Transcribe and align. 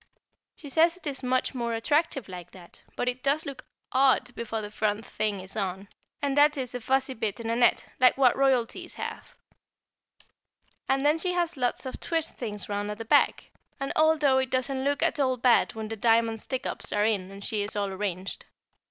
She 0.55 0.67
says 0.67 0.97
it 0.97 1.05
is 1.05 1.21
much 1.21 1.53
more 1.53 1.75
attractive 1.75 2.27
like 2.27 2.49
that, 2.53 2.83
but 2.95 3.07
it 3.07 3.21
does 3.21 3.45
look 3.45 3.65
odd 3.91 4.33
before 4.33 4.59
the 4.59 4.71
front 4.71 5.05
thing 5.05 5.39
is 5.39 5.55
on, 5.55 5.89
and 6.23 6.35
that 6.35 6.57
is 6.57 6.73
a 6.73 6.79
fuzzy 6.81 7.13
bit 7.13 7.39
in 7.39 7.51
a 7.51 7.55
net, 7.55 7.85
like 7.99 8.17
what 8.17 8.35
Royalties 8.35 8.95
have. 8.95 9.35
And 10.89 11.05
then 11.05 11.19
she 11.19 11.33
has 11.33 11.55
lots 11.55 11.85
of 11.85 11.99
twist 11.99 12.35
things 12.35 12.67
round 12.67 12.89
at 12.89 12.97
the 12.97 13.05
back, 13.05 13.51
and 13.79 13.93
although 13.95 14.39
it 14.39 14.49
doesn't 14.49 14.83
look 14.83 15.03
at 15.03 15.19
all 15.19 15.37
bad 15.37 15.75
when 15.75 15.87
the 15.87 15.95
diamond 15.95 16.41
stick 16.41 16.65
ups 16.65 16.91
are 16.91 17.05
in 17.05 17.29
and 17.29 17.45
she 17.45 17.61
is 17.61 17.75
all 17.75 17.89
arranged. 17.91 18.47